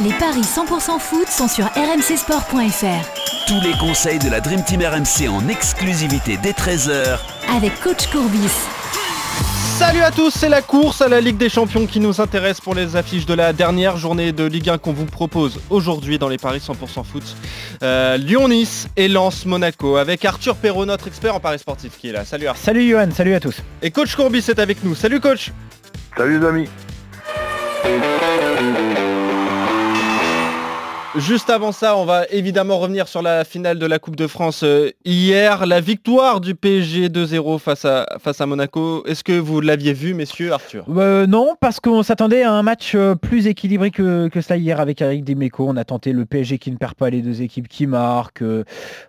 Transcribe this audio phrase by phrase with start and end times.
[0.00, 3.48] Les paris 100% foot sont sur rmcsport.fr.
[3.48, 7.18] Tous les conseils de la Dream Team RMC en exclusivité dès 13h
[7.52, 8.52] avec coach Courbis.
[9.76, 12.76] Salut à tous, c'est la course à la Ligue des Champions qui nous intéresse pour
[12.76, 16.38] les affiches de la dernière journée de Ligue 1 qu'on vous propose aujourd'hui dans les
[16.38, 17.24] paris 100% foot.
[17.82, 22.24] Euh, Lyon-Nice et Lens-Monaco avec Arthur Perrault, notre expert en paris sportif qui est là.
[22.24, 22.64] Salut Arthur.
[22.64, 23.56] Salut Johan, salut à tous.
[23.82, 24.94] Et coach Courbis est avec nous.
[24.94, 25.50] Salut coach.
[26.16, 26.68] Salut les amis.
[31.16, 34.62] Juste avant ça, on va évidemment revenir sur la finale de la Coupe de France
[34.62, 35.64] euh, hier.
[35.64, 39.02] La victoire du PSG 2-0 face à, face à Monaco.
[39.06, 40.84] Est-ce que vous l'aviez vu, messieurs, Arthur?
[40.94, 45.00] Euh, non, parce qu'on s'attendait à un match euh, plus équilibré que, cela hier avec
[45.00, 45.66] Eric Dimeco.
[45.66, 48.44] On a tenté le PSG qui ne perd pas les deux équipes qui marquent.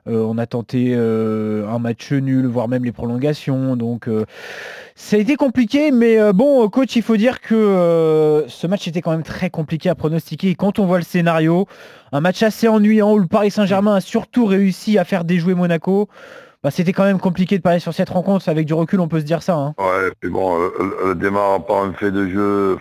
[0.05, 3.75] on a tenté un match nul, voire même les prolongations.
[3.75, 4.07] Donc
[4.95, 9.11] ça a été compliqué, mais bon, coach, il faut dire que ce match était quand
[9.11, 10.55] même très compliqué à pronostiquer.
[10.55, 11.67] Quand on voit le scénario,
[12.11, 16.07] un match assez ennuyant où le Paris Saint-Germain a surtout réussi à faire déjouer Monaco.
[16.63, 18.49] Bah, c'était quand même compliqué de parier sur cette rencontre.
[18.49, 19.55] Avec du recul, on peut se dire ça.
[19.55, 19.73] hein.
[19.77, 20.57] Ouais, puis bon,
[21.05, 22.77] elle démarre par un fait de jeu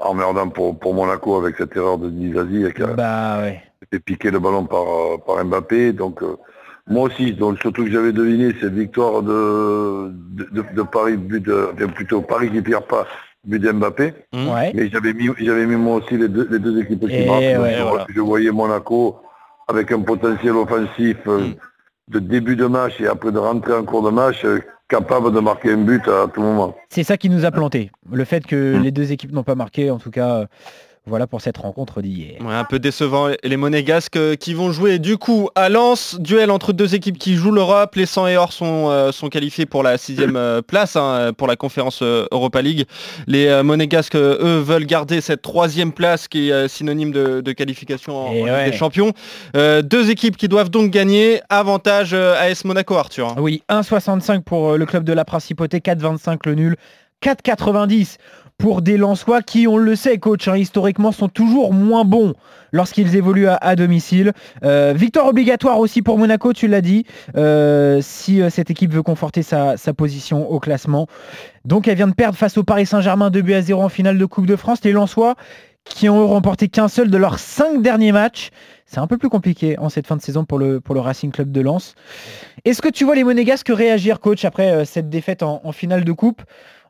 [0.00, 3.62] emmerdant pour, pour Monaco avec cette erreur de Dizazi qui a Bah ouais.
[3.92, 5.92] fait piquer le ballon par, euh, par Mbappé.
[5.92, 6.36] Donc euh,
[6.88, 11.46] moi aussi, donc surtout que j'avais deviné cette victoire de, de, de- de Paris, but
[11.48, 13.06] enfin, plutôt Paris qui perd pas,
[13.44, 14.14] but d'Mbappé.
[14.32, 14.48] Mmh.
[14.48, 14.72] Ouais.
[14.74, 17.40] Mais j'avais mis, j'avais mis moi aussi les deux, les deux équipes qui Et marquent.
[17.40, 18.06] ouais, Donc, voilà.
[18.14, 19.16] je, voyais Monaco
[19.68, 21.54] avec un potentiel offensif euh, Mm.
[22.08, 25.40] de début de match et après de rentrer en cours de match, euh, capable de
[25.40, 26.74] marquer un but à tout moment.
[26.88, 27.90] C'est ça qui nous a planté.
[28.10, 28.82] Le fait que Mm.
[28.82, 30.46] les deux équipes n'ont pas marqué, en tout cas, euh,
[31.08, 32.36] voilà pour cette rencontre d'hier.
[32.40, 33.28] Ouais, un peu décevant.
[33.42, 37.34] Les Monégasques euh, qui vont jouer du coup à Lens, duel entre deux équipes qui
[37.34, 37.94] jouent l'Europe.
[37.94, 41.46] Les 100 et Or sont, euh, sont qualifiés pour la sixième euh, place hein, pour
[41.48, 42.86] la conférence Europa League.
[43.26, 47.52] Les euh, Monégasques, eux, veulent garder cette troisième place qui est euh, synonyme de, de
[47.52, 48.70] qualification en, Et en Ligue ouais.
[48.70, 49.12] des Champions.
[49.56, 51.40] Euh, deux équipes qui doivent donc gagner.
[51.48, 53.34] Avantage euh, AS Monaco, Arthur.
[53.38, 56.76] Oui, 1,65 pour le club de la Principauté, 4,25 le nul,
[57.22, 58.16] 4,90
[58.58, 62.34] pour des Lensois qui, on le sait, coach, hein, historiquement, sont toujours moins bons
[62.72, 64.32] lorsqu'ils évoluent à, domicile.
[64.64, 69.04] Euh, victoire obligatoire aussi pour Monaco, tu l'as dit, euh, si euh, cette équipe veut
[69.04, 71.06] conforter sa, position au classement.
[71.64, 74.18] Donc elle vient de perdre face au Paris Saint-Germain 2 buts à 0 en finale
[74.18, 74.80] de Coupe de France.
[74.82, 75.36] Les Lensois
[75.84, 78.50] qui ont remporté qu'un seul de leurs cinq derniers matchs.
[78.84, 81.60] C'est un peu plus compliqué en cette fin de saison pour le, Racing Club de
[81.62, 81.94] Lens.
[82.66, 86.42] Est-ce que tu vois les Monégasques réagir, coach, après cette défaite en finale de coupe?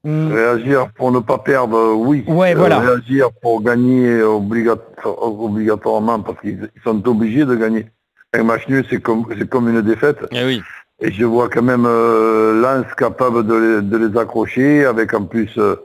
[0.04, 2.25] On- Réagir pour ne pas perdre, euh, oui.
[2.26, 2.78] Ouais, voilà.
[2.81, 7.86] Réagir pour gagner obligato- obligatoirement parce qu'ils ils sont obligés de gagner.
[8.34, 10.19] Un match nul, c'est comme, c'est comme une défaite.
[10.32, 10.62] Eh oui.
[11.00, 15.25] Et je vois quand même euh, Lens capable de les, de les accrocher avec en
[15.25, 15.76] plus euh,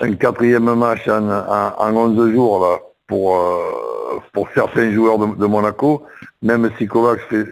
[0.00, 5.34] un quatrième match en, en, en 11 jours là, pour, euh, pour certains joueurs de,
[5.36, 6.02] de Monaco.
[6.42, 7.44] Même si Kovacs fait,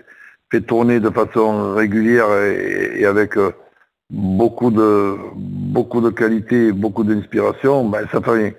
[0.50, 3.52] fait tourner de façon régulière et, et avec euh,
[4.12, 8.50] beaucoup de beaucoup de qualité, beaucoup d'inspiration, ben, ça fait rien.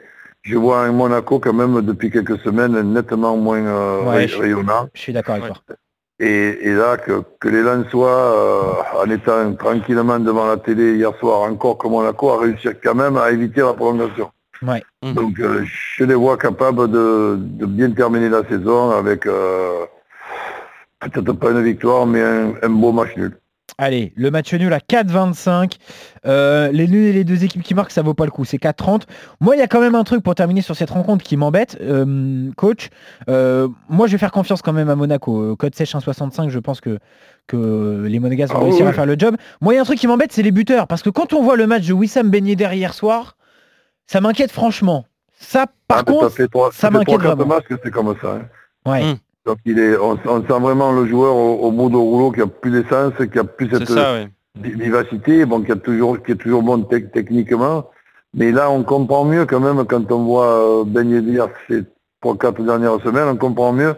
[0.41, 4.38] Je vois un Monaco quand même depuis quelques semaines nettement moins euh, Ouais, ray- je-
[4.42, 4.90] rayonnant.
[4.94, 5.75] Je suis d'accord avec toi.
[6.19, 11.12] Et, et là, que, que les Lensois, euh, en étant tranquillement devant la télé hier
[11.19, 14.31] soir, encore que Monaco, a réussi quand même à éviter la prolongation.
[14.62, 14.84] Ouais.
[15.03, 15.13] Mhm.
[15.13, 15.63] Donc euh,
[15.97, 19.86] je les vois capables de, de bien terminer la saison avec euh,
[21.00, 23.36] peut-être pas une victoire, mais un, un beau match nul.
[23.79, 25.78] Allez, le match nul à 4,25.
[26.25, 28.45] Euh, les nuls et les deux équipes qui marquent, ça vaut pas le coup.
[28.45, 29.01] C'est 4,30.
[29.41, 31.78] Moi, il y a quand même un truc pour terminer sur cette rencontre qui m'embête,
[31.81, 32.89] euh, coach.
[33.29, 35.41] Euh, moi, je vais faire confiance quand même à Monaco.
[35.41, 37.00] Euh, Code sèche 1,65, je pense que,
[37.47, 38.91] que les Monégasques vont Ah réussir oui.
[38.91, 39.35] à faire le job.
[39.59, 40.88] Moi, il y a un truc qui m'embête, c'est les buteurs.
[40.88, 43.38] Parce que quand on voit le match de Wissam Ben Yedder hier soir,
[44.06, 45.06] ça m'inquiète franchement.
[45.39, 46.29] Ça, par Ah, contre,
[46.73, 47.56] ça m'inquiète vraiment.
[47.83, 48.33] c'est comme ça.
[48.35, 48.89] hein.
[48.91, 49.03] ouais.
[49.03, 49.17] Mhm.
[49.46, 52.42] Donc il est, on, on sent vraiment le joueur au, au bout de rouleau qui
[52.42, 54.28] a plus d'essence, qui a plus cette ça, oui.
[54.62, 57.90] vi- vivacité, bon, qui, a toujours, qui est toujours bon tec- techniquement.
[58.34, 60.46] Mais là, on comprend mieux quand même quand on voit
[60.81, 61.84] euh, Ben Yedder ces
[62.22, 63.95] trois, quatre dernières semaines, on comprend mieux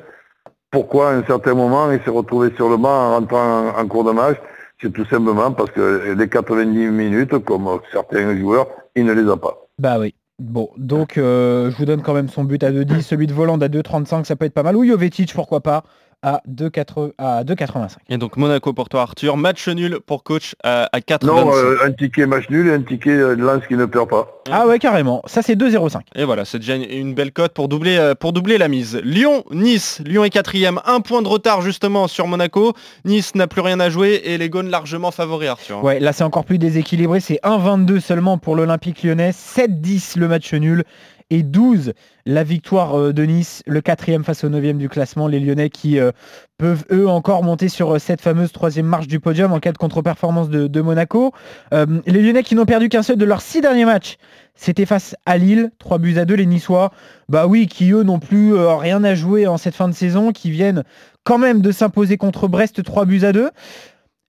[0.72, 3.88] pourquoi à un certain moment il s'est retrouvé sur le banc en rentrant en, en
[3.88, 4.38] cours de match.
[4.82, 9.38] C'est tout simplement parce que les 90 minutes, comme certains joueurs, il ne les a
[9.38, 9.56] pas.
[9.80, 10.14] Bah oui.
[10.40, 13.58] Bon, donc euh, je vous donne quand même son but à 2,10, celui de Voland
[13.62, 14.76] à 2,35, ça peut être pas mal.
[14.76, 15.86] Ou Jovetic, pourquoi pas,
[16.26, 17.98] à 2,80 à 2,85.
[18.10, 19.38] Et donc Monaco pour toi, Arthur.
[19.38, 21.26] Match nul pour coach à, à 4,25.
[21.28, 24.28] Non, euh, un ticket match nul et un ticket euh, lance qui ne perd pas.
[24.52, 25.22] Ah ouais, carrément.
[25.26, 26.00] Ça, c'est 2,05.
[26.16, 29.00] Et voilà, c'est déjà une- belle cote pour doubler, euh, pour doubler la mise.
[29.04, 30.02] Lyon, Nice.
[30.06, 30.80] Lyon est quatrième.
[30.86, 32.74] Un point de retard justement sur Monaco.
[33.06, 35.84] Nice n'a plus rien à jouer et les Gones largement favoris, Arthur.
[35.84, 37.20] Ouais, là, c'est encore plus déséquilibré.
[37.20, 40.84] C'est 1,22 seulement pour l'Olympique lyonnais, 7,10 le match nul
[41.30, 41.94] et 12
[42.26, 45.28] la victoire euh, de Nice, le quatrième face au neuvième du classement.
[45.28, 46.12] Les Lyonnais qui euh,
[46.58, 49.78] peuvent eux encore monter sur euh, cette fameuse troisième marche du podium en cas de
[49.78, 51.34] contre-performance de, Monaco.
[51.72, 54.18] les Lyonnais qui n'ont perdu qu'un seul de leurs six derniers matchs,
[54.54, 56.92] c'était face à Lille, 3 buts à 2, les Niçois.
[57.28, 60.52] Bah oui, qui eux n'ont plus rien à jouer en cette fin de saison, qui
[60.52, 60.84] viennent
[61.24, 63.50] quand même de s'imposer contre Brest, 3 buts à 2.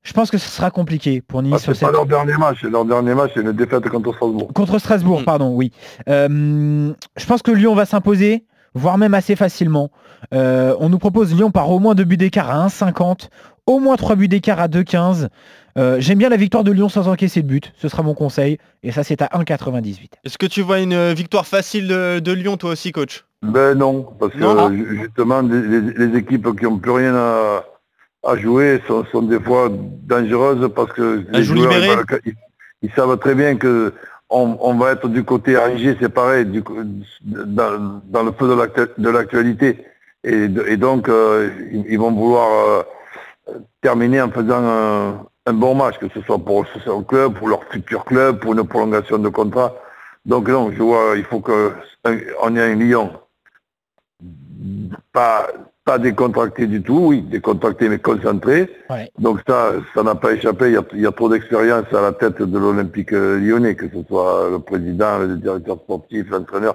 [0.06, 1.54] Je pense que ce sera compliqué pour Nice.
[1.56, 4.52] Ah, c'est pas leur dernier match, leur dernier match, c'est une défaite contre Strasbourg.
[4.54, 5.24] Contre Strasbourg, mm.
[5.24, 5.72] pardon, oui.
[6.08, 9.90] Euh, je pense que Lyon va s'imposer, voire même assez facilement.
[10.32, 13.30] Euh, on nous propose Lyon par au moins deux buts d'écart à 1,50,
[13.66, 15.26] au moins trois buts d'écart à 2,15.
[15.76, 18.58] Euh, j'aime bien la victoire de Lyon sans encaisser de but, ce sera mon conseil,
[18.84, 20.10] et ça c'est à 1,98.
[20.24, 23.24] Est-ce que tu vois une victoire facile de, Lyon toi aussi, coach?
[23.42, 27.64] Ben non, parce que justement, les, équipes qui n'ont plus rien à
[28.26, 31.72] à jouer sont, des fois dangereuses parce que les joueurs,
[32.82, 33.92] ils, savent très bien que
[34.28, 36.62] on, va être du côté Angers, c'est pareil, du,
[37.22, 38.48] dans, dans, le feu
[38.98, 39.84] de l'actualité.
[40.24, 41.50] Et, et, donc, euh,
[41.88, 42.84] ils, vont vouloir
[43.48, 44.64] euh, terminer en faisant
[45.46, 48.66] un, bon match, que ce soit pour le club, pour leur futur club, pour une
[48.66, 49.72] prolongation de contrat.
[50.24, 53.12] Donc non, je vois, il faut qu'on ait un Lyon
[55.12, 55.48] pas
[55.86, 58.68] pas décontracté du tout, oui, décontracté mais concentré.
[59.20, 60.74] Donc ça, ça n'a pas échappé.
[60.92, 64.50] Il y a, trop d'expérience à la tête de l'Olympique euh, lyonnais, que ce soit
[64.50, 66.74] le président, le directeur sportif, l'entraîneur.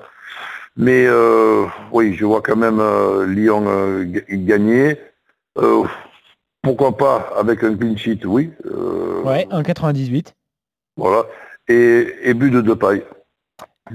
[0.78, 3.66] Mais euh, oui, je vois quand même euh, Lyon
[4.30, 4.98] gagner.
[6.62, 8.50] pourquoi pas avec un clean sheet, oui.
[9.26, 10.28] ouais, 1,98.
[10.96, 11.26] Voilà.
[11.68, 12.78] Et, et but de deux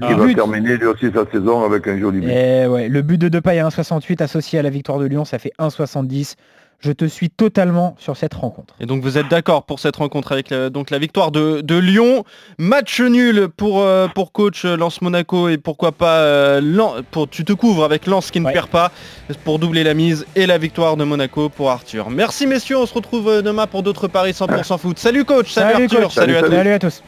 [0.01, 2.29] Il va terminer lui aussi sa saison avec un joli but.
[2.29, 5.25] Et eh ouais, le but de Depay à 1,68 associé à la victoire de Lyon,
[5.25, 6.35] ça fait 1,70.
[6.79, 8.75] Je te suis totalement sur cette rencontre.
[8.79, 12.23] Et donc vous êtes d'accord pour cette rencontre avec la, donc la victoire de, Lyon.
[12.59, 16.61] Match nul pour, euh, pour coach Lance Monaco et pourquoi pas euh,
[17.09, 18.91] pour, tu te couvres avec Lance qui ne perd pas
[19.43, 22.11] pour doubler la mise et la victoire de Monaco pour Arthur.
[22.11, 24.99] Merci messieurs, on se retrouve euh, demain pour d'autres paris 100% foot.
[24.99, 27.01] Salut coach, salut, Arthur, salut, à tous.